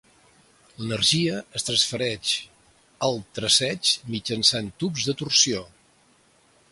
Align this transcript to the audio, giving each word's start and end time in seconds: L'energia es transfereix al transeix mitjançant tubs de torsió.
L'energia 0.77 1.35
es 1.59 1.67
transfereix 1.67 2.31
al 3.09 3.21
transeix 3.39 3.91
mitjançant 4.15 4.73
tubs 4.85 5.07
de 5.11 5.19
torsió. 5.21 5.63